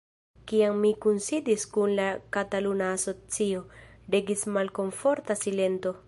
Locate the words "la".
1.99-2.07